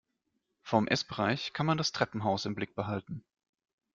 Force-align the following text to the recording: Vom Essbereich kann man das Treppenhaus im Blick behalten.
Vom 0.63 0.87
Essbereich 0.87 1.53
kann 1.53 1.67
man 1.67 1.77
das 1.77 1.91
Treppenhaus 1.91 2.45
im 2.47 2.55
Blick 2.55 2.73
behalten. 2.73 3.23